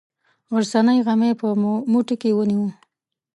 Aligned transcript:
غرڅنۍ 0.53 0.99
غمی 1.05 1.31
په 1.39 1.47
موټي 1.91 2.15
کې 2.21 2.35
ونیوه. 2.37 2.69